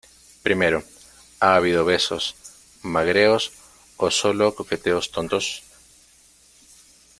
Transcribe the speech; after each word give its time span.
primero,¿ 0.41 0.83
ha 1.41 1.53
habido 1.53 1.85
besos, 1.85 2.35
magreos 2.81 3.51
o 3.97 4.09
solo 4.09 4.55
coqueteos 4.55 5.11
tontos? 5.15 5.45